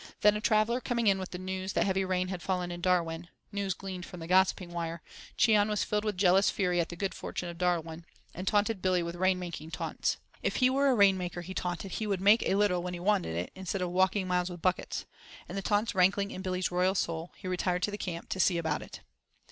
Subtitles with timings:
[0.21, 3.75] Then a traveller coming in with the news that heavy ram had fallen in Darwin—news
[3.75, 7.59] gleaned from the gossiping wire—Cheon was filled with jealous fury at the good fortune of
[7.59, 10.17] Darwin, and taunted Billy with rain making taunts.
[10.41, 12.99] "If he were a rain maker," he taunted, "he would make a little when he
[12.99, 15.05] wanted it, instead of walking miles with buckets,"
[15.47, 18.57] and the taunts rankling in Billy's royal soul, he retired to the camp to see
[18.57, 19.01] about it.